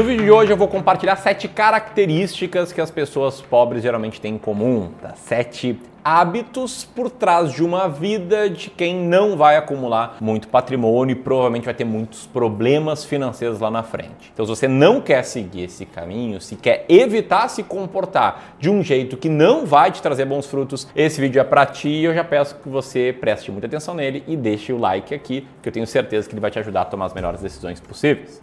No 0.00 0.06
vídeo 0.06 0.24
de 0.24 0.30
hoje 0.30 0.50
eu 0.50 0.56
vou 0.56 0.66
compartilhar 0.66 1.14
sete 1.16 1.46
características 1.46 2.72
que 2.72 2.80
as 2.80 2.90
pessoas 2.90 3.42
pobres 3.42 3.82
geralmente 3.82 4.18
têm 4.18 4.36
em 4.36 4.38
comum, 4.38 4.92
tá? 4.98 5.12
Sete 5.14 5.78
hábitos 6.02 6.86
por 6.86 7.10
trás 7.10 7.52
de 7.52 7.62
uma 7.62 7.86
vida 7.86 8.48
de 8.48 8.70
quem 8.70 8.96
não 8.96 9.36
vai 9.36 9.58
acumular 9.58 10.16
muito 10.18 10.48
patrimônio 10.48 11.12
e 11.12 11.14
provavelmente 11.14 11.66
vai 11.66 11.74
ter 11.74 11.84
muitos 11.84 12.26
problemas 12.26 13.04
financeiros 13.04 13.60
lá 13.60 13.70
na 13.70 13.82
frente. 13.82 14.32
Então, 14.32 14.46
se 14.46 14.48
você 14.48 14.66
não 14.66 15.02
quer 15.02 15.22
seguir 15.22 15.64
esse 15.64 15.84
caminho, 15.84 16.40
se 16.40 16.56
quer 16.56 16.86
evitar 16.88 17.48
se 17.48 17.62
comportar 17.62 18.54
de 18.58 18.70
um 18.70 18.82
jeito 18.82 19.18
que 19.18 19.28
não 19.28 19.66
vai 19.66 19.92
te 19.92 20.00
trazer 20.00 20.24
bons 20.24 20.46
frutos, 20.46 20.88
esse 20.96 21.20
vídeo 21.20 21.40
é 21.40 21.44
para 21.44 21.66
ti 21.66 21.90
e 21.90 22.04
eu 22.06 22.14
já 22.14 22.24
peço 22.24 22.54
que 22.54 22.70
você 22.70 23.14
preste 23.20 23.52
muita 23.52 23.66
atenção 23.66 23.94
nele 23.94 24.24
e 24.26 24.34
deixe 24.34 24.72
o 24.72 24.78
like 24.78 25.14
aqui, 25.14 25.46
que 25.62 25.68
eu 25.68 25.72
tenho 25.74 25.86
certeza 25.86 26.26
que 26.26 26.32
ele 26.32 26.40
vai 26.40 26.50
te 26.50 26.58
ajudar 26.58 26.80
a 26.80 26.84
tomar 26.86 27.04
as 27.04 27.12
melhores 27.12 27.42
decisões 27.42 27.78
possíveis. 27.80 28.40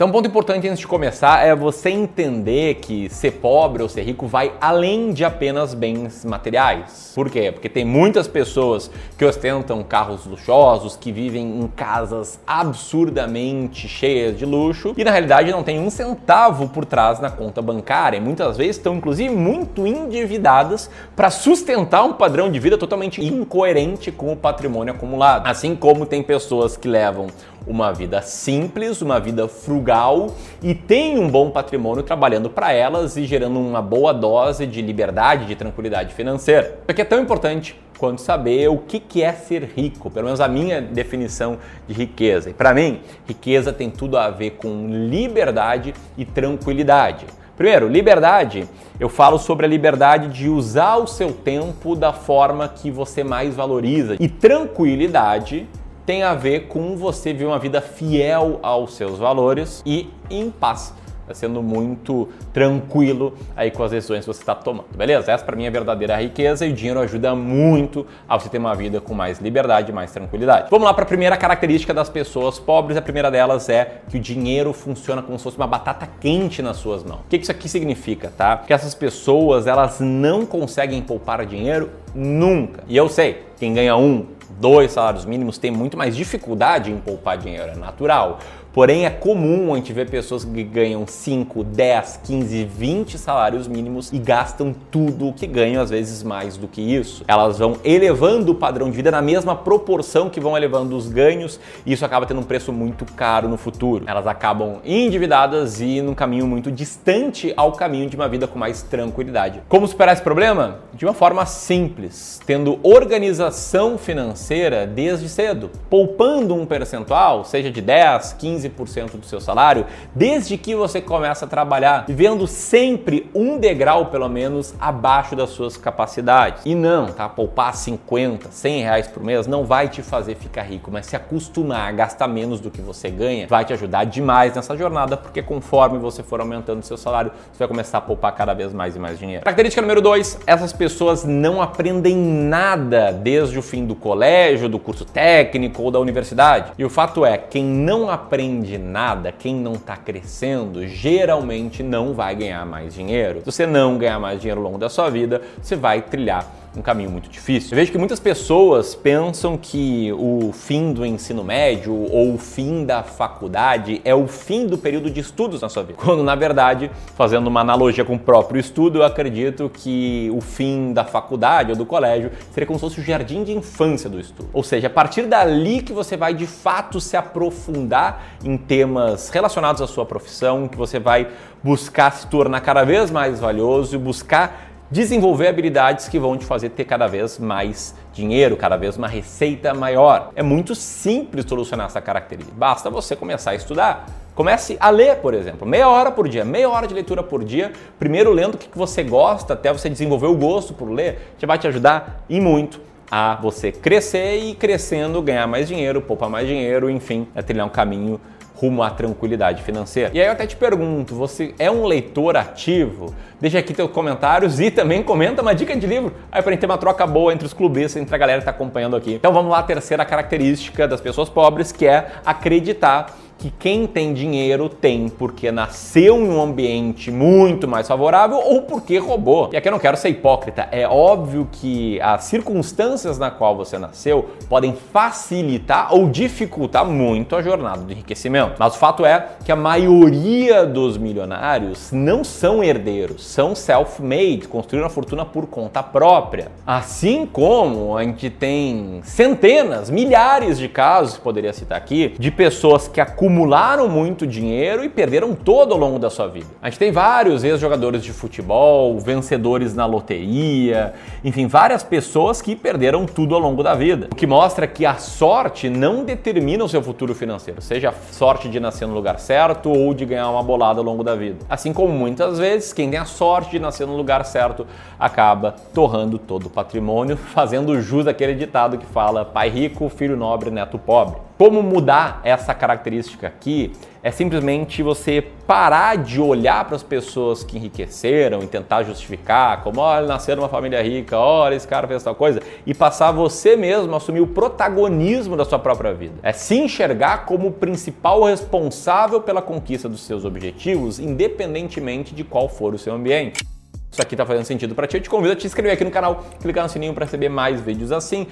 Então, 0.00 0.08
um 0.08 0.12
ponto 0.12 0.26
importante 0.26 0.66
antes 0.66 0.78
de 0.78 0.86
começar 0.86 1.46
é 1.46 1.54
você 1.54 1.90
entender 1.90 2.76
que 2.76 3.10
ser 3.10 3.32
pobre 3.32 3.82
ou 3.82 3.88
ser 3.90 4.00
rico 4.00 4.26
vai 4.26 4.50
além 4.58 5.12
de 5.12 5.26
apenas 5.26 5.74
bens 5.74 6.24
materiais. 6.24 7.12
Por 7.14 7.28
quê? 7.28 7.52
Porque 7.52 7.68
tem 7.68 7.84
muitas 7.84 8.26
pessoas 8.26 8.90
que 9.18 9.26
ostentam 9.26 9.82
carros 9.82 10.24
luxuosos, 10.24 10.96
que 10.96 11.12
vivem 11.12 11.60
em 11.60 11.68
casas 11.68 12.40
absurdamente 12.46 13.86
cheias 13.88 14.38
de 14.38 14.46
luxo 14.46 14.94
e 14.96 15.04
na 15.04 15.10
realidade 15.10 15.52
não 15.52 15.62
tem 15.62 15.78
um 15.78 15.90
centavo 15.90 16.66
por 16.70 16.86
trás 16.86 17.20
na 17.20 17.28
conta 17.28 17.60
bancária. 17.60 18.16
E 18.16 18.20
muitas 18.22 18.56
vezes 18.56 18.76
estão 18.76 18.96
inclusive 18.96 19.34
muito 19.34 19.86
endividadas 19.86 20.88
para 21.14 21.28
sustentar 21.28 22.04
um 22.04 22.14
padrão 22.14 22.50
de 22.50 22.58
vida 22.58 22.78
totalmente 22.78 23.22
incoerente 23.22 24.10
com 24.10 24.32
o 24.32 24.36
patrimônio 24.36 24.94
acumulado. 24.94 25.46
Assim 25.46 25.76
como 25.76 26.06
tem 26.06 26.22
pessoas 26.22 26.74
que 26.74 26.88
levam 26.88 27.26
uma 27.66 27.92
vida 27.92 28.22
simples, 28.22 29.02
uma 29.02 29.20
vida 29.20 29.46
frugal 29.48 30.34
e 30.62 30.74
tem 30.74 31.18
um 31.18 31.28
bom 31.28 31.50
patrimônio 31.50 32.02
trabalhando 32.02 32.50
para 32.50 32.72
elas 32.72 33.16
e 33.16 33.24
gerando 33.24 33.58
uma 33.58 33.82
boa 33.82 34.12
dose 34.12 34.66
de 34.66 34.82
liberdade, 34.82 35.46
de 35.46 35.54
tranquilidade 35.54 36.14
financeira. 36.14 36.78
Isso 36.82 36.90
aqui 36.90 37.02
é 37.02 37.04
tão 37.04 37.20
importante 37.20 37.78
quanto 37.98 38.22
saber 38.22 38.68
o 38.68 38.78
que 38.78 39.22
é 39.22 39.30
ser 39.32 39.62
rico, 39.76 40.10
pelo 40.10 40.24
menos 40.24 40.40
a 40.40 40.48
minha 40.48 40.80
definição 40.80 41.58
de 41.86 41.92
riqueza. 41.92 42.48
E 42.48 42.54
para 42.54 42.72
mim, 42.72 43.00
riqueza 43.28 43.74
tem 43.74 43.90
tudo 43.90 44.16
a 44.16 44.30
ver 44.30 44.52
com 44.52 44.88
liberdade 44.88 45.94
e 46.16 46.24
tranquilidade. 46.24 47.26
Primeiro, 47.60 47.88
liberdade. 47.88 48.66
Eu 48.98 49.10
falo 49.10 49.38
sobre 49.38 49.66
a 49.66 49.68
liberdade 49.68 50.28
de 50.28 50.48
usar 50.48 50.96
o 50.96 51.06
seu 51.06 51.30
tempo 51.30 51.94
da 51.94 52.10
forma 52.10 52.66
que 52.68 52.90
você 52.90 53.22
mais 53.22 53.54
valoriza. 53.54 54.16
E 54.18 54.28
tranquilidade 54.28 55.68
tem 56.04 56.22
a 56.22 56.34
ver 56.34 56.68
com 56.68 56.96
você 56.96 57.32
viver 57.32 57.46
uma 57.46 57.58
vida 57.58 57.80
fiel 57.80 58.58
aos 58.62 58.94
seus 58.94 59.18
valores 59.18 59.82
e 59.84 60.08
em 60.30 60.50
paz. 60.50 60.94
Tá 61.30 61.34
sendo 61.34 61.62
muito 61.62 62.28
tranquilo 62.52 63.34
aí 63.56 63.70
com 63.70 63.84
as 63.84 63.92
decisões 63.92 64.24
que 64.24 64.26
você 64.26 64.40
está 64.40 64.52
tomando, 64.52 64.86
beleza? 64.96 65.30
Essa 65.30 65.44
para 65.44 65.54
mim 65.54 65.64
é 65.64 65.68
a 65.68 65.70
verdadeira 65.70 66.20
riqueza 66.20 66.66
e 66.66 66.70
o 66.70 66.72
dinheiro 66.72 66.98
ajuda 66.98 67.36
muito 67.36 68.04
a 68.28 68.36
você 68.36 68.48
ter 68.48 68.58
uma 68.58 68.74
vida 68.74 69.00
com 69.00 69.14
mais 69.14 69.38
liberdade, 69.38 69.92
mais 69.92 70.10
tranquilidade. 70.10 70.66
Vamos 70.72 70.86
lá 70.86 70.92
para 70.92 71.04
a 71.04 71.06
primeira 71.06 71.36
característica 71.36 71.94
das 71.94 72.08
pessoas 72.08 72.58
pobres. 72.58 72.96
A 72.96 73.02
primeira 73.02 73.30
delas 73.30 73.68
é 73.68 74.00
que 74.08 74.16
o 74.16 74.20
dinheiro 74.20 74.72
funciona 74.72 75.22
como 75.22 75.38
se 75.38 75.44
fosse 75.44 75.56
uma 75.56 75.68
batata 75.68 76.08
quente 76.18 76.62
nas 76.62 76.78
suas 76.78 77.04
mãos. 77.04 77.20
O 77.20 77.28
que 77.28 77.36
isso 77.36 77.52
aqui 77.52 77.68
significa, 77.68 78.32
tá? 78.36 78.56
Que 78.56 78.72
essas 78.72 78.92
pessoas 78.92 79.68
elas 79.68 80.00
não 80.00 80.44
conseguem 80.44 81.00
poupar 81.00 81.46
dinheiro 81.46 81.90
nunca. 82.14 82.84
E 82.88 82.96
eu 82.96 83.08
sei, 83.08 83.42
quem 83.58 83.74
ganha 83.74 83.96
um, 83.96 84.26
dois 84.58 84.92
salários 84.92 85.24
mínimos 85.24 85.58
tem 85.58 85.70
muito 85.70 85.96
mais 85.96 86.16
dificuldade 86.16 86.90
em 86.90 86.98
poupar 86.98 87.38
dinheiro, 87.38 87.72
é 87.72 87.76
natural. 87.76 88.38
Porém, 88.72 89.04
é 89.04 89.10
comum 89.10 89.74
a 89.74 89.76
gente 89.78 89.92
ver 89.92 90.08
pessoas 90.08 90.44
que 90.44 90.62
ganham 90.62 91.04
5, 91.04 91.64
10, 91.64 92.20
15, 92.22 92.64
20 92.66 93.18
salários 93.18 93.66
mínimos 93.66 94.12
e 94.12 94.18
gastam 94.18 94.72
tudo 94.92 95.26
o 95.26 95.32
que 95.32 95.44
ganham, 95.44 95.82
às 95.82 95.90
vezes 95.90 96.22
mais 96.22 96.56
do 96.56 96.68
que 96.68 96.80
isso. 96.80 97.24
Elas 97.26 97.58
vão 97.58 97.78
elevando 97.82 98.52
o 98.52 98.54
padrão 98.54 98.88
de 98.88 98.94
vida 98.96 99.10
na 99.10 99.20
mesma 99.20 99.56
proporção 99.56 100.30
que 100.30 100.38
vão 100.38 100.56
elevando 100.56 100.96
os 100.96 101.08
ganhos 101.08 101.58
e 101.84 101.92
isso 101.92 102.04
acaba 102.04 102.26
tendo 102.26 102.40
um 102.40 102.44
preço 102.44 102.72
muito 102.72 103.04
caro 103.04 103.48
no 103.48 103.56
futuro. 103.56 104.04
Elas 104.06 104.28
acabam 104.28 104.76
endividadas 104.84 105.80
e 105.80 106.00
num 106.00 106.14
caminho 106.14 106.46
muito 106.46 106.70
distante 106.70 107.52
ao 107.56 107.72
caminho 107.72 108.08
de 108.08 108.14
uma 108.14 108.28
vida 108.28 108.46
com 108.46 108.56
mais 108.56 108.82
tranquilidade. 108.82 109.62
Como 109.68 109.84
superar 109.88 110.14
esse 110.14 110.22
problema? 110.22 110.78
De 110.94 111.04
uma 111.04 111.14
forma 111.14 111.44
simples, 111.44 111.99
tendo 112.46 112.78
organização 112.82 113.98
financeira 113.98 114.86
desde 114.86 115.28
cedo, 115.28 115.70
poupando 115.88 116.54
um 116.54 116.64
percentual, 116.64 117.44
seja 117.44 117.70
de 117.70 117.80
10, 117.80 118.34
15, 118.34 118.60
15% 118.70 119.16
do 119.18 119.26
seu 119.26 119.40
salário, 119.40 119.86
desde 120.14 120.56
que 120.56 120.74
você 120.74 121.00
começa 121.00 121.44
a 121.44 121.48
trabalhar, 121.48 122.04
vivendo 122.06 122.46
sempre 122.46 123.30
um 123.34 123.58
degrau 123.58 124.06
pelo 124.06 124.28
menos 124.28 124.74
abaixo 124.80 125.36
das 125.36 125.50
suas 125.50 125.76
capacidades. 125.76 126.62
E 126.64 126.74
não, 126.74 127.06
tá? 127.06 127.28
Poupar 127.28 127.74
50, 127.74 128.50
100 128.50 128.82
reais 128.82 129.08
por 129.08 129.22
mês 129.22 129.46
não 129.46 129.64
vai 129.64 129.88
te 129.88 130.02
fazer 130.02 130.34
ficar 130.36 130.62
rico, 130.62 130.90
mas 130.90 131.06
se 131.06 131.16
acostumar 131.16 131.88
a 131.88 131.92
gastar 131.92 132.28
menos 132.28 132.60
do 132.60 132.70
que 132.70 132.80
você 132.80 133.10
ganha, 133.10 133.46
vai 133.46 133.64
te 133.64 133.72
ajudar 133.72 134.04
demais 134.04 134.54
nessa 134.54 134.76
jornada, 134.76 135.16
porque 135.16 135.42
conforme 135.42 135.98
você 135.98 136.22
for 136.22 136.40
aumentando 136.40 136.82
seu 136.82 136.96
salário, 136.96 137.32
você 137.52 137.58
vai 137.58 137.68
começar 137.68 137.98
a 137.98 138.00
poupar 138.00 138.34
cada 138.34 138.54
vez 138.54 138.72
mais 138.72 138.96
e 138.96 138.98
mais 138.98 139.18
dinheiro. 139.18 139.44
Característica 139.44 139.80
número 139.80 140.00
2, 140.00 140.40
essas 140.46 140.72
pessoas 140.72 141.24
não 141.24 141.60
aprendem 141.60 141.89
nada 141.92 143.12
desde 143.12 143.58
o 143.58 143.62
fim 143.62 143.84
do 143.84 143.94
colégio, 143.94 144.68
do 144.68 144.78
curso 144.78 145.04
técnico 145.04 145.82
ou 145.82 145.90
da 145.90 145.98
universidade. 145.98 146.72
E 146.78 146.84
o 146.84 146.90
fato 146.90 147.24
é, 147.24 147.36
quem 147.38 147.64
não 147.64 148.08
aprende 148.08 148.78
nada, 148.78 149.32
quem 149.32 149.54
não 149.54 149.72
está 149.72 149.96
crescendo, 149.96 150.86
geralmente 150.86 151.82
não 151.82 152.12
vai 152.12 152.34
ganhar 152.34 152.64
mais 152.66 152.94
dinheiro. 152.94 153.40
Se 153.40 153.46
você 153.46 153.66
não 153.66 153.98
ganhar 153.98 154.18
mais 154.18 154.40
dinheiro 154.40 154.60
ao 154.60 154.66
longo 154.66 154.78
da 154.78 154.88
sua 154.88 155.08
vida, 155.10 155.40
você 155.60 155.74
vai 155.74 156.02
trilhar 156.02 156.59
um 156.76 156.82
caminho 156.82 157.10
muito 157.10 157.28
difícil. 157.28 157.72
Eu 157.72 157.76
vejo 157.76 157.90
que 157.90 157.98
muitas 157.98 158.20
pessoas 158.20 158.94
pensam 158.94 159.56
que 159.56 160.12
o 160.12 160.52
fim 160.52 160.92
do 160.92 161.04
ensino 161.04 161.42
médio 161.42 161.92
ou 161.92 162.34
o 162.34 162.38
fim 162.38 162.84
da 162.84 163.02
faculdade 163.02 164.00
é 164.04 164.14
o 164.14 164.28
fim 164.28 164.66
do 164.66 164.78
período 164.78 165.10
de 165.10 165.20
estudos 165.20 165.60
na 165.60 165.68
sua 165.68 165.82
vida. 165.82 165.98
Quando, 166.00 166.22
na 166.22 166.34
verdade, 166.34 166.90
fazendo 167.16 167.48
uma 167.48 167.60
analogia 167.60 168.04
com 168.04 168.14
o 168.14 168.18
próprio 168.18 168.60
estudo, 168.60 168.98
eu 168.98 169.04
acredito 169.04 169.70
que 169.72 170.30
o 170.32 170.40
fim 170.40 170.92
da 170.92 171.04
faculdade 171.04 171.72
ou 171.72 171.76
do 171.76 171.84
colégio 171.84 172.30
seria 172.52 172.66
como 172.66 172.78
se 172.78 172.84
fosse 172.84 173.00
o 173.00 173.04
jardim 173.04 173.42
de 173.42 173.52
infância 173.52 174.08
do 174.08 174.20
estudo. 174.20 174.48
Ou 174.52 174.62
seja, 174.62 174.86
a 174.86 174.90
partir 174.90 175.26
dali 175.26 175.82
que 175.82 175.92
você 175.92 176.16
vai 176.16 176.34
de 176.34 176.46
fato 176.46 177.00
se 177.00 177.16
aprofundar 177.16 178.36
em 178.44 178.56
temas 178.56 179.28
relacionados 179.30 179.82
à 179.82 179.86
sua 179.86 180.06
profissão, 180.06 180.68
que 180.68 180.76
você 180.76 181.00
vai 181.00 181.28
buscar 181.62 182.12
se 182.12 182.26
tornar 182.26 182.60
cada 182.60 182.84
vez 182.84 183.10
mais 183.10 183.38
valioso 183.38 183.94
e 183.94 183.98
buscar 183.98 184.69
desenvolver 184.90 185.48
habilidades 185.48 186.08
que 186.08 186.18
vão 186.18 186.36
te 186.36 186.44
fazer 186.44 186.70
ter 186.70 186.84
cada 186.84 187.06
vez 187.06 187.38
mais 187.38 187.94
dinheiro, 188.12 188.56
cada 188.56 188.76
vez 188.76 188.96
uma 188.96 189.06
receita 189.06 189.72
maior. 189.72 190.32
É 190.34 190.42
muito 190.42 190.74
simples 190.74 191.44
solucionar 191.46 191.86
essa 191.86 192.00
característica. 192.00 192.56
Basta 192.56 192.90
você 192.90 193.14
começar 193.14 193.52
a 193.52 193.54
estudar. 193.54 194.06
Comece 194.34 194.76
a 194.80 194.90
ler, 194.90 195.16
por 195.16 195.34
exemplo, 195.34 195.66
meia 195.66 195.88
hora 195.88 196.10
por 196.10 196.28
dia, 196.28 196.44
meia 196.44 196.68
hora 196.68 196.86
de 196.86 196.94
leitura 196.94 197.22
por 197.22 197.44
dia. 197.44 197.72
Primeiro 197.98 198.32
lendo 198.32 198.54
o 198.54 198.58
que 198.58 198.68
você 198.76 199.02
gosta, 199.02 199.54
até 199.54 199.72
você 199.72 199.88
desenvolver 199.88 200.26
o 200.26 200.36
gosto 200.36 200.72
por 200.72 200.90
ler, 200.90 201.34
já 201.38 201.46
vai 201.46 201.58
te 201.58 201.68
ajudar 201.68 202.24
e 202.28 202.40
muito 202.40 202.80
a 203.10 203.34
você 203.36 203.72
crescer 203.72 204.36
e 204.36 204.54
crescendo, 204.54 205.20
ganhar 205.20 205.46
mais 205.46 205.66
dinheiro, 205.66 206.00
poupar 206.00 206.30
mais 206.30 206.46
dinheiro, 206.46 206.88
enfim, 206.88 207.26
a 207.34 207.42
trilhar 207.42 207.66
um 207.66 207.70
caminho 207.70 208.20
rumo 208.60 208.82
à 208.82 208.90
tranquilidade 208.90 209.62
financeira. 209.62 210.10
E 210.12 210.20
aí 210.20 210.26
eu 210.26 210.32
até 210.32 210.46
te 210.46 210.54
pergunto, 210.54 211.14
você 211.14 211.54
é 211.58 211.70
um 211.70 211.86
leitor 211.86 212.36
ativo? 212.36 213.14
Deixa 213.40 213.58
aqui 213.58 213.72
teus 213.72 213.90
comentários 213.90 214.60
e 214.60 214.70
também 214.70 215.02
comenta 215.02 215.40
uma 215.40 215.54
dica 215.54 215.74
de 215.74 215.86
livro. 215.86 216.12
Aí 216.30 216.42
pra 216.42 216.52
gente 216.52 216.60
ter 216.60 216.66
uma 216.66 216.76
troca 216.76 217.06
boa 217.06 217.32
entre 217.32 217.46
os 217.46 217.54
clubes, 217.54 217.96
entre 217.96 218.14
a 218.14 218.18
galera 218.18 218.40
que 218.40 218.44
tá 218.44 218.50
acompanhando 218.50 218.94
aqui. 218.96 219.14
Então 219.14 219.32
vamos 219.32 219.50
lá, 219.50 219.62
terceira 219.62 220.04
característica 220.04 220.86
das 220.86 221.00
pessoas 221.00 221.30
pobres, 221.30 221.72
que 221.72 221.86
é 221.86 222.08
acreditar 222.24 223.16
que 223.40 223.50
quem 223.50 223.86
tem 223.86 224.12
dinheiro 224.12 224.68
tem 224.68 225.08
porque 225.08 225.50
nasceu 225.50 226.18
em 226.18 226.28
um 226.28 226.42
ambiente 226.42 227.10
muito 227.10 227.66
mais 227.66 227.88
favorável 227.88 228.36
ou 228.36 228.62
porque 228.62 228.98
roubou. 228.98 229.48
E 229.50 229.56
aqui 229.56 229.66
eu 229.66 229.72
não 229.72 229.78
quero 229.78 229.96
ser 229.96 230.10
hipócrita, 230.10 230.68
é 230.70 230.86
óbvio 230.86 231.48
que 231.50 231.98
as 232.02 232.24
circunstâncias 232.24 233.18
na 233.18 233.30
qual 233.30 233.56
você 233.56 233.78
nasceu 233.78 234.28
podem 234.46 234.74
facilitar 234.74 235.94
ou 235.94 236.06
dificultar 236.10 236.84
muito 236.84 237.34
a 237.34 237.40
jornada 237.40 237.80
do 237.80 237.90
enriquecimento. 237.90 238.56
Mas 238.58 238.74
o 238.74 238.78
fato 238.78 239.06
é 239.06 239.28
que 239.42 239.50
a 239.50 239.56
maioria 239.56 240.66
dos 240.66 240.98
milionários 240.98 241.90
não 241.92 242.22
são 242.22 242.62
herdeiros, 242.62 243.26
são 243.26 243.54
self-made, 243.54 244.48
construíram 244.48 244.86
a 244.86 244.90
fortuna 244.90 245.24
por 245.24 245.46
conta 245.46 245.82
própria. 245.82 246.48
Assim 246.66 247.24
como 247.24 247.96
a 247.96 248.04
gente 248.04 248.28
tem 248.28 249.00
centenas, 249.02 249.88
milhares 249.88 250.58
de 250.58 250.68
casos, 250.68 251.16
poderia 251.16 251.54
citar 251.54 251.78
aqui, 251.78 252.14
de 252.18 252.30
pessoas 252.30 252.86
que 252.86 253.00
acumulam 253.00 253.29
acumularam 253.30 253.88
muito 253.88 254.26
dinheiro 254.26 254.82
e 254.82 254.88
perderam 254.88 255.36
todo 255.36 255.72
ao 255.72 255.78
longo 255.78 256.00
da 256.00 256.10
sua 256.10 256.26
vida. 256.26 256.48
A 256.60 256.68
gente 256.68 256.80
tem 256.80 256.90
vários 256.90 257.44
ex-jogadores 257.44 258.02
de 258.02 258.12
futebol, 258.12 258.98
vencedores 258.98 259.72
na 259.72 259.86
loteria, 259.86 260.94
enfim, 261.24 261.46
várias 261.46 261.84
pessoas 261.84 262.42
que 262.42 262.56
perderam 262.56 263.06
tudo 263.06 263.36
ao 263.36 263.40
longo 263.40 263.62
da 263.62 263.74
vida. 263.74 264.08
O 264.10 264.16
que 264.16 264.26
mostra 264.26 264.66
que 264.66 264.84
a 264.84 264.96
sorte 264.96 265.70
não 265.70 266.04
determina 266.04 266.64
o 266.64 266.68
seu 266.68 266.82
futuro 266.82 267.14
financeiro, 267.14 267.62
seja 267.62 267.90
a 267.90 268.12
sorte 268.12 268.48
de 268.48 268.58
nascer 268.58 268.88
no 268.88 268.94
lugar 268.94 269.20
certo 269.20 269.70
ou 269.70 269.94
de 269.94 270.04
ganhar 270.04 270.28
uma 270.28 270.42
bolada 270.42 270.80
ao 270.80 270.84
longo 270.84 271.04
da 271.04 271.14
vida. 271.14 271.38
Assim 271.48 271.72
como 271.72 271.92
muitas 271.92 272.36
vezes 272.36 272.72
quem 272.72 272.90
tem 272.90 272.98
a 272.98 273.04
sorte 273.04 273.52
de 273.52 273.60
nascer 273.60 273.86
no 273.86 273.96
lugar 273.96 274.24
certo 274.24 274.66
acaba 274.98 275.54
torrando 275.72 276.18
todo 276.18 276.46
o 276.46 276.50
patrimônio, 276.50 277.16
fazendo 277.32 277.80
jus 277.80 278.08
àquele 278.08 278.34
ditado 278.34 278.76
que 278.76 278.86
fala 278.86 279.24
pai 279.24 279.48
rico, 279.48 279.88
filho 279.88 280.16
nobre, 280.16 280.50
neto 280.50 280.78
pobre. 280.78 281.30
Como 281.38 281.62
mudar 281.62 282.20
essa 282.22 282.52
característica 282.52 283.19
aqui 283.26 283.72
é 284.02 284.10
simplesmente 284.10 284.82
você 284.82 285.22
parar 285.46 285.96
de 285.96 286.20
olhar 286.20 286.64
para 286.64 286.76
as 286.76 286.82
pessoas 286.82 287.44
que 287.44 287.56
enriqueceram 287.56 288.42
e 288.42 288.46
tentar 288.46 288.82
justificar, 288.82 289.62
como 289.62 289.80
olha, 289.80 290.06
nasceu 290.06 290.36
numa 290.36 290.48
família 290.48 290.82
rica, 290.82 291.18
olha, 291.18 291.54
esse 291.54 291.68
cara 291.68 291.86
fez 291.86 292.02
tal 292.02 292.14
coisa, 292.14 292.40
e 292.64 292.72
passar 292.72 293.12
você 293.12 293.56
mesmo 293.56 293.92
a 293.92 293.96
assumir 293.98 294.20
o 294.20 294.26
protagonismo 294.26 295.36
da 295.36 295.44
sua 295.44 295.58
própria 295.58 295.92
vida. 295.92 296.14
É 296.22 296.32
se 296.32 296.54
enxergar 296.54 297.26
como 297.26 297.48
o 297.48 297.52
principal 297.52 298.24
responsável 298.24 299.20
pela 299.20 299.42
conquista 299.42 299.88
dos 299.88 300.00
seus 300.00 300.24
objetivos, 300.24 300.98
independentemente 300.98 302.14
de 302.14 302.24
qual 302.24 302.48
for 302.48 302.74
o 302.74 302.78
seu 302.78 302.94
ambiente. 302.94 303.46
Isso 303.90 304.00
aqui 304.00 304.14
está 304.14 304.24
fazendo 304.24 304.44
sentido 304.44 304.74
para 304.74 304.86
ti, 304.86 304.96
eu 304.96 305.02
te 305.02 305.10
convido 305.10 305.32
a 305.32 305.36
te 305.36 305.46
inscrever 305.46 305.72
aqui 305.72 305.84
no 305.84 305.90
canal, 305.90 306.24
clicar 306.40 306.62
no 306.62 306.70
sininho 306.70 306.94
para 306.94 307.04
receber 307.04 307.28
mais 307.28 307.60
vídeos 307.60 307.90
assim 307.90 308.26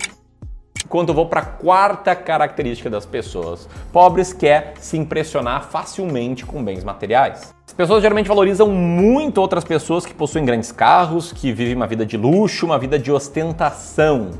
quando 0.88 1.10
eu 1.10 1.14
vou 1.14 1.26
para 1.26 1.40
a 1.40 1.44
quarta 1.44 2.14
característica 2.14 2.88
das 2.88 3.04
pessoas 3.04 3.68
pobres, 3.92 4.32
que 4.32 4.46
é 4.46 4.72
se 4.80 4.96
impressionar 4.96 5.64
facilmente 5.64 6.46
com 6.46 6.62
bens 6.64 6.82
materiais. 6.82 7.54
As 7.66 7.74
pessoas 7.74 8.02
geralmente 8.02 8.26
valorizam 8.26 8.70
muito 8.70 9.38
outras 9.38 9.64
pessoas 9.64 10.06
que 10.06 10.14
possuem 10.14 10.44
grandes 10.44 10.72
carros, 10.72 11.32
que 11.32 11.52
vivem 11.52 11.74
uma 11.74 11.86
vida 11.86 12.06
de 12.06 12.16
luxo, 12.16 12.66
uma 12.66 12.78
vida 12.78 12.98
de 12.98 13.12
ostentação, 13.12 14.30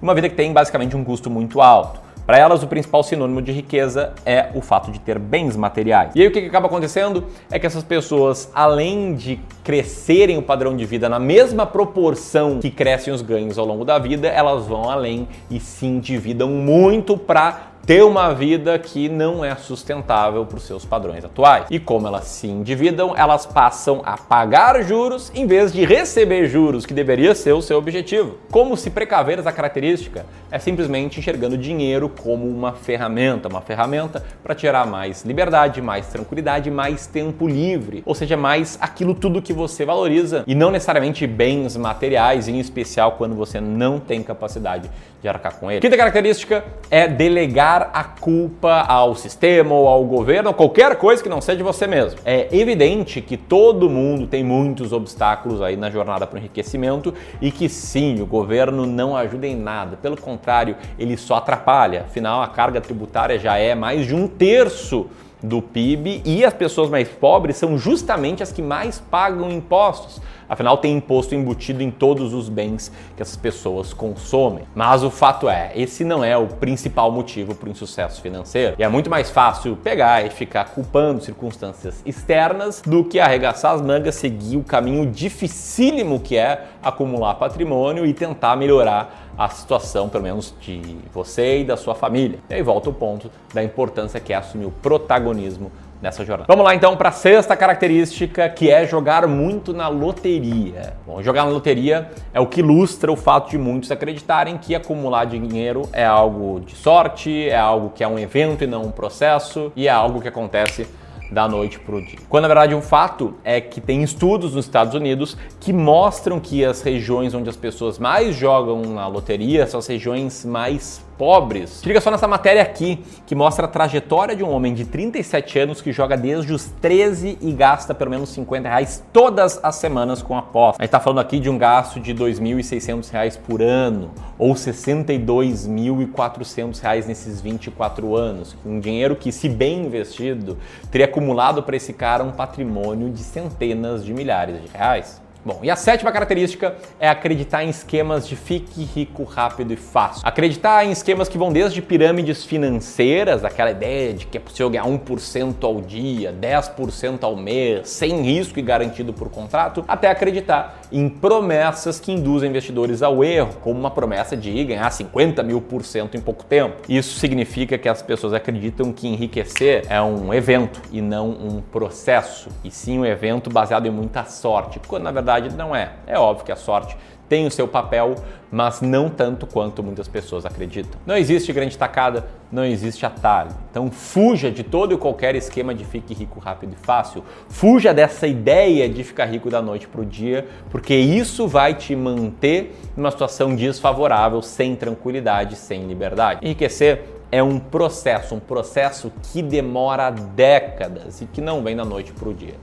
uma 0.00 0.14
vida 0.14 0.28
que 0.28 0.36
tem 0.36 0.52
basicamente 0.52 0.96
um 0.96 1.02
custo 1.02 1.28
muito 1.28 1.60
alto. 1.60 2.05
Para 2.26 2.38
elas, 2.38 2.60
o 2.60 2.66
principal 2.66 3.04
sinônimo 3.04 3.40
de 3.40 3.52
riqueza 3.52 4.12
é 4.26 4.48
o 4.52 4.60
fato 4.60 4.90
de 4.90 4.98
ter 4.98 5.16
bens 5.16 5.56
materiais. 5.56 6.10
E 6.16 6.22
aí 6.22 6.26
o 6.26 6.32
que, 6.32 6.40
que 6.40 6.48
acaba 6.48 6.66
acontecendo 6.66 7.24
é 7.48 7.56
que 7.56 7.64
essas 7.64 7.84
pessoas, 7.84 8.50
além 8.52 9.14
de 9.14 9.38
crescerem 9.62 10.36
o 10.36 10.42
padrão 10.42 10.76
de 10.76 10.84
vida 10.84 11.08
na 11.08 11.20
mesma 11.20 11.64
proporção 11.64 12.58
que 12.58 12.68
crescem 12.68 13.14
os 13.14 13.22
ganhos 13.22 13.58
ao 13.58 13.64
longo 13.64 13.84
da 13.84 13.96
vida, 14.00 14.26
elas 14.26 14.66
vão 14.66 14.90
além 14.90 15.28
e 15.48 15.60
se 15.60 15.86
endividam 15.86 16.48
muito 16.48 17.16
para 17.16 17.75
ter 17.86 18.02
uma 18.02 18.34
vida 18.34 18.76
que 18.80 19.08
não 19.08 19.44
é 19.44 19.54
sustentável 19.54 20.44
para 20.44 20.56
os 20.56 20.64
seus 20.64 20.84
padrões 20.84 21.24
atuais. 21.24 21.66
E 21.70 21.78
como 21.78 22.08
elas 22.08 22.24
se 22.24 22.48
endividam, 22.48 23.14
elas 23.16 23.46
passam 23.46 24.02
a 24.04 24.18
pagar 24.18 24.82
juros 24.82 25.30
em 25.32 25.46
vez 25.46 25.72
de 25.72 25.84
receber 25.84 26.48
juros, 26.48 26.84
que 26.84 26.92
deveria 26.92 27.32
ser 27.32 27.52
o 27.52 27.62
seu 27.62 27.78
objetivo. 27.78 28.38
Como 28.50 28.76
se 28.76 28.90
precaver 28.90 29.38
essa 29.38 29.52
característica? 29.52 30.26
É 30.50 30.58
simplesmente 30.58 31.20
enxergando 31.20 31.56
dinheiro 31.56 32.08
como 32.08 32.48
uma 32.48 32.72
ferramenta, 32.72 33.48
uma 33.48 33.60
ferramenta 33.60 34.24
para 34.42 34.54
tirar 34.54 34.84
mais 34.84 35.24
liberdade, 35.24 35.80
mais 35.80 36.08
tranquilidade, 36.08 36.68
mais 36.72 37.06
tempo 37.06 37.46
livre, 37.46 38.02
ou 38.04 38.16
seja, 38.16 38.36
mais 38.36 38.76
aquilo 38.80 39.14
tudo 39.14 39.40
que 39.40 39.52
você 39.52 39.84
valoriza 39.84 40.42
e 40.44 40.56
não 40.56 40.72
necessariamente 40.72 41.24
bens 41.24 41.76
materiais, 41.76 42.48
em 42.48 42.58
especial 42.58 43.12
quando 43.12 43.36
você 43.36 43.60
não 43.60 44.00
tem 44.00 44.24
capacidade 44.24 44.90
de 45.22 45.28
arcar 45.28 45.54
com 45.56 45.70
ele. 45.70 45.80
Quinta 45.80 45.96
característica 45.96 46.64
é 46.90 47.06
delegar 47.06 47.75
a 47.82 48.04
culpa 48.04 48.82
ao 48.82 49.14
sistema 49.14 49.74
ou 49.74 49.88
ao 49.88 50.04
governo, 50.04 50.48
ou 50.48 50.54
qualquer 50.54 50.96
coisa 50.96 51.22
que 51.22 51.28
não 51.28 51.40
seja 51.40 51.58
de 51.58 51.62
você 51.62 51.86
mesmo. 51.86 52.20
É 52.24 52.48
evidente 52.56 53.20
que 53.20 53.36
todo 53.36 53.88
mundo 53.88 54.26
tem 54.26 54.42
muitos 54.42 54.92
obstáculos 54.92 55.62
aí 55.62 55.76
na 55.76 55.90
jornada 55.90 56.26
para 56.26 56.36
o 56.36 56.38
enriquecimento 56.38 57.14
e 57.40 57.50
que 57.50 57.68
sim, 57.68 58.20
o 58.20 58.26
governo 58.26 58.86
não 58.86 59.16
ajuda 59.16 59.46
em 59.46 59.56
nada. 59.56 59.96
Pelo 59.96 60.20
contrário, 60.20 60.76
ele 60.98 61.16
só 61.16 61.36
atrapalha. 61.36 62.02
Afinal, 62.02 62.42
a 62.42 62.48
carga 62.48 62.80
tributária 62.80 63.38
já 63.38 63.56
é 63.56 63.74
mais 63.74 64.06
de 64.06 64.14
um 64.14 64.26
terço 64.26 65.06
do 65.42 65.60
PIB 65.60 66.22
e 66.24 66.44
as 66.44 66.54
pessoas 66.54 66.90
mais 66.90 67.08
pobres 67.08 67.56
são 67.56 67.76
justamente 67.76 68.42
as 68.42 68.52
que 68.52 68.62
mais 68.62 68.98
pagam 68.98 69.50
impostos. 69.50 70.20
Afinal, 70.48 70.78
tem 70.78 70.96
imposto 70.96 71.34
embutido 71.34 71.82
em 71.82 71.90
todos 71.90 72.32
os 72.32 72.48
bens 72.48 72.92
que 73.16 73.22
essas 73.22 73.36
pessoas 73.36 73.92
consomem. 73.92 74.64
Mas 74.74 75.02
o 75.02 75.10
fato 75.10 75.48
é, 75.48 75.72
esse 75.74 76.04
não 76.04 76.22
é 76.24 76.36
o 76.36 76.46
principal 76.46 77.10
motivo 77.10 77.54
para 77.54 77.68
o 77.68 77.72
insucesso 77.72 78.20
financeiro. 78.20 78.76
E 78.78 78.82
é 78.82 78.88
muito 78.88 79.10
mais 79.10 79.30
fácil 79.30 79.76
pegar 79.76 80.24
e 80.24 80.30
ficar 80.30 80.66
culpando 80.66 81.22
circunstâncias 81.22 82.02
externas 82.04 82.82
do 82.84 83.04
que 83.04 83.18
arregaçar 83.18 83.72
as 83.72 83.80
mangas, 83.80 84.14
seguir 84.14 84.56
o 84.56 84.62
caminho 84.62 85.06
dificílimo 85.10 86.20
que 86.20 86.36
é 86.36 86.64
acumular 86.82 87.34
patrimônio 87.34 88.06
e 88.06 88.12
tentar 88.12 88.56
melhorar 88.56 89.26
a 89.36 89.48
situação, 89.48 90.08
pelo 90.08 90.24
menos 90.24 90.54
de 90.60 90.96
você 91.12 91.60
e 91.60 91.64
da 91.64 91.76
sua 91.76 91.94
família. 91.94 92.38
E 92.48 92.54
aí 92.54 92.62
volta 92.62 92.88
o 92.88 92.92
ponto 92.92 93.30
da 93.52 93.62
importância 93.62 94.18
que 94.18 94.32
é 94.32 94.36
assumir 94.36 94.64
o 94.64 94.70
protagonismo 94.70 95.70
nessa 96.06 96.24
jornada. 96.24 96.46
Vamos 96.48 96.64
lá 96.64 96.74
então 96.74 96.96
para 96.96 97.08
a 97.08 97.12
sexta 97.12 97.56
característica, 97.56 98.48
que 98.48 98.70
é 98.70 98.86
jogar 98.86 99.26
muito 99.26 99.72
na 99.72 99.88
loteria. 99.88 100.94
Bom, 101.04 101.20
jogar 101.20 101.44
na 101.44 101.50
loteria 101.50 102.10
é 102.32 102.40
o 102.40 102.46
que 102.46 102.60
ilustra 102.60 103.10
o 103.10 103.16
fato 103.16 103.50
de 103.50 103.58
muitos 103.58 103.90
acreditarem 103.90 104.56
que 104.56 104.74
acumular 104.74 105.24
dinheiro 105.24 105.82
é 105.92 106.04
algo 106.04 106.60
de 106.60 106.76
sorte, 106.76 107.48
é 107.48 107.58
algo 107.58 107.90
que 107.90 108.04
é 108.04 108.08
um 108.08 108.18
evento 108.18 108.62
e 108.62 108.66
não 108.66 108.82
um 108.82 108.90
processo, 108.90 109.72
e 109.74 109.88
é 109.88 109.90
algo 109.90 110.20
que 110.20 110.28
acontece 110.28 110.86
da 111.30 111.48
noite 111.48 111.80
para 111.80 111.96
o 111.96 112.00
dia. 112.00 112.20
Quando 112.28 112.42
na 112.42 112.48
verdade 112.48 112.74
o 112.74 112.80
fato 112.80 113.34
é 113.42 113.60
que 113.60 113.80
tem 113.80 114.02
estudos 114.02 114.54
nos 114.54 114.64
Estados 114.64 114.94
Unidos 114.94 115.36
que 115.58 115.72
mostram 115.72 116.38
que 116.38 116.64
as 116.64 116.82
regiões 116.82 117.34
onde 117.34 117.50
as 117.50 117.56
pessoas 117.56 117.98
mais 117.98 118.36
jogam 118.36 118.80
na 118.82 119.08
loteria 119.08 119.66
são 119.66 119.78
as 119.78 119.86
regiões 119.88 120.44
mais 120.44 121.04
pobres. 121.16 121.82
Liga 121.84 122.00
só 122.00 122.10
nessa 122.10 122.26
matéria 122.28 122.62
aqui, 122.62 123.02
que 123.26 123.34
mostra 123.34 123.66
a 123.66 123.68
trajetória 123.68 124.36
de 124.36 124.44
um 124.44 124.50
homem 124.50 124.74
de 124.74 124.84
37 124.84 125.58
anos 125.58 125.82
que 125.82 125.92
joga 125.92 126.16
desde 126.16 126.52
os 126.52 126.66
13 126.80 127.38
e 127.40 127.52
gasta 127.52 127.94
pelo 127.94 128.10
menos 128.10 128.28
50 128.30 128.68
reais 128.68 129.04
todas 129.12 129.60
as 129.62 129.76
semanas 129.76 130.20
com 130.22 130.36
aposta. 130.36 130.82
A 130.82 130.84
gente 130.84 130.92
tá 130.92 131.00
falando 131.00 131.20
aqui 131.20 131.38
de 131.38 131.48
um 131.50 131.58
gasto 131.58 132.00
de 132.00 132.14
2.600 132.14 133.10
reais 133.10 133.36
por 133.36 133.62
ano, 133.62 134.10
ou 134.38 134.54
62.400 134.54 136.80
reais 136.80 137.06
nesses 137.06 137.40
24 137.40 138.14
anos. 138.14 138.54
Um 138.64 138.80
dinheiro 138.80 139.16
que, 139.16 139.32
se 139.32 139.48
bem 139.48 139.86
investido, 139.86 140.58
teria 140.90 141.06
acumulado 141.06 141.62
para 141.62 141.76
esse 141.76 141.92
cara 141.92 142.22
um 142.22 142.32
patrimônio 142.32 143.10
de 143.10 143.20
centenas 143.20 144.04
de 144.04 144.12
milhares 144.12 144.60
de 144.62 144.68
reais. 144.68 145.24
Bom, 145.46 145.60
e 145.62 145.70
a 145.70 145.76
sétima 145.76 146.10
característica 146.10 146.74
é 146.98 147.08
acreditar 147.08 147.62
em 147.62 147.68
esquemas 147.68 148.26
de 148.26 148.34
fique 148.34 148.82
rico 148.82 149.22
rápido 149.22 149.72
e 149.72 149.76
fácil. 149.76 150.26
Acreditar 150.26 150.84
em 150.84 150.90
esquemas 150.90 151.28
que 151.28 151.38
vão 151.38 151.52
desde 151.52 151.80
pirâmides 151.80 152.44
financeiras, 152.44 153.44
aquela 153.44 153.70
ideia 153.70 154.12
de 154.12 154.26
que 154.26 154.38
é 154.38 154.40
possível 154.40 154.68
ganhar 154.68 154.86
1% 154.86 155.62
ao 155.62 155.80
dia, 155.80 156.34
10% 156.36 157.22
ao 157.22 157.36
mês, 157.36 157.88
sem 157.88 158.22
risco 158.22 158.58
e 158.58 158.62
garantido 158.62 159.12
por 159.12 159.30
contrato, 159.30 159.84
até 159.86 160.10
acreditar 160.10 160.80
em 160.90 161.08
promessas 161.08 161.98
que 161.98 162.12
induzem 162.12 162.50
investidores 162.50 163.02
ao 163.02 163.22
erro, 163.24 163.54
como 163.62 163.78
uma 163.78 163.90
promessa 163.90 164.36
de 164.36 164.64
ganhar 164.64 164.90
50 164.90 165.42
mil 165.42 165.60
por 165.60 165.84
cento 165.84 166.16
em 166.16 166.20
pouco 166.20 166.44
tempo. 166.44 166.82
Isso 166.88 167.18
significa 167.18 167.76
que 167.76 167.88
as 167.88 168.02
pessoas 168.02 168.32
acreditam 168.32 168.92
que 168.92 169.08
enriquecer 169.08 169.84
é 169.88 170.00
um 170.00 170.32
evento 170.32 170.80
e 170.92 171.00
não 171.00 171.30
um 171.30 171.60
processo, 171.60 172.48
e 172.64 172.70
sim 172.70 172.98
um 172.98 173.06
evento 173.06 173.50
baseado 173.50 173.86
em 173.86 173.90
muita 173.90 174.24
sorte, 174.24 174.80
quando 174.86 175.04
na 175.04 175.12
verdade 175.12 175.54
não 175.56 175.74
é. 175.74 175.92
É 176.06 176.18
óbvio 176.18 176.44
que 176.44 176.52
a 176.52 176.56
sorte 176.56 176.96
tem 177.28 177.46
o 177.46 177.50
seu 177.50 177.66
papel, 177.66 178.14
mas 178.50 178.80
não 178.80 179.08
tanto 179.08 179.46
quanto 179.46 179.82
muitas 179.82 180.08
pessoas 180.08 180.46
acreditam. 180.46 181.00
Não 181.04 181.16
existe 181.16 181.52
grande 181.52 181.76
tacada, 181.76 182.26
não 182.50 182.64
existe 182.64 183.04
atalho. 183.04 183.50
Então 183.70 183.90
fuja 183.90 184.50
de 184.50 184.62
todo 184.62 184.94
e 184.94 184.96
qualquer 184.96 185.34
esquema 185.34 185.74
de 185.74 185.84
fique 185.84 186.14
rico 186.14 186.38
rápido 186.38 186.74
e 186.80 186.86
fácil. 186.86 187.24
Fuja 187.48 187.92
dessa 187.92 188.26
ideia 188.26 188.88
de 188.88 189.02
ficar 189.02 189.26
rico 189.26 189.50
da 189.50 189.60
noite 189.60 189.88
para 189.88 190.00
o 190.00 190.06
dia, 190.06 190.46
porque 190.70 190.94
isso 190.94 191.48
vai 191.48 191.74
te 191.74 191.96
manter 191.96 192.76
numa 192.96 193.10
situação 193.10 193.54
desfavorável, 193.54 194.40
sem 194.42 194.76
tranquilidade, 194.76 195.56
sem 195.56 195.86
liberdade. 195.86 196.40
Enriquecer 196.42 197.02
é 197.30 197.42
um 197.42 197.58
processo, 197.58 198.34
um 198.34 198.40
processo 198.40 199.12
que 199.32 199.42
demora 199.42 200.10
décadas 200.10 201.20
e 201.20 201.26
que 201.26 201.40
não 201.40 201.62
vem 201.62 201.74
da 201.74 201.84
noite 201.84 202.12
para 202.12 202.28
o 202.28 202.34
dia. 202.34 202.54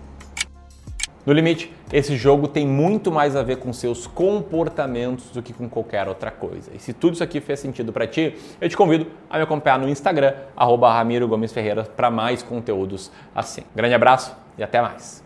No 1.26 1.32
limite, 1.32 1.74
esse 1.92 2.18
jogo 2.18 2.50
tem 2.50 2.68
muito 2.68 3.10
mais 3.10 3.36
a 3.36 3.44
ver 3.44 3.58
com 3.58 3.72
seus 3.72 4.06
comportamentos 4.06 5.30
do 5.32 5.42
que 5.42 5.54
com 5.54 5.70
qualquer 5.70 6.08
outra 6.08 6.30
coisa. 6.30 6.70
E 6.74 6.80
se 6.80 6.92
tudo 6.92 7.14
isso 7.14 7.24
aqui 7.24 7.40
fez 7.40 7.62
sentido 7.62 7.94
para 7.94 8.06
ti, 8.06 8.36
eu 8.60 8.68
te 8.68 8.76
convido 8.76 9.08
a 9.30 9.38
me 9.38 9.44
acompanhar 9.44 9.80
no 9.80 9.88
Instagram, 9.88 10.34
arroba 10.56 10.92
Ramiro 10.92 11.28
Gomes 11.28 11.54
Ferreira, 11.54 11.84
para 11.84 12.12
mais 12.12 12.44
conteúdos 12.44 13.10
assim. 13.34 13.64
Grande 13.74 13.96
abraço 13.96 14.36
e 14.58 14.64
até 14.64 14.82
mais! 14.82 15.24